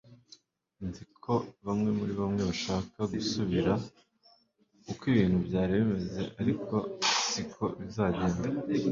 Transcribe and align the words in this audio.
Nzi 0.87 1.03
ko 1.23 1.33
bamwe 1.65 1.89
muri 1.97 2.13
mwe 2.31 2.43
bashaka 2.49 2.99
gusubira 3.13 3.71
uko 4.91 5.01
ibintu 5.11 5.37
byari 5.47 5.71
bimeze 5.81 6.21
ariko 6.41 6.75
siko 7.29 7.63
bizagenda 7.79 8.47